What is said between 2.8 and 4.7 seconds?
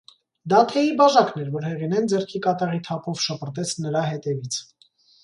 թափով շպրտեց նրա հետևից: